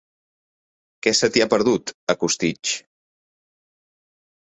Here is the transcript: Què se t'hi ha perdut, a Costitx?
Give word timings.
Què 1.09 1.13
se 1.19 1.29
t'hi 1.35 1.45
ha 1.45 1.47
perdut, 1.53 1.95
a 2.15 2.19
Costitx? 2.25 2.75